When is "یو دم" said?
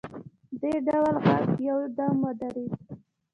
1.67-2.15